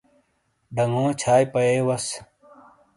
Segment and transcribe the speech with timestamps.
[0.75, 2.05] ڈنگو چھائی پَئیے وس۔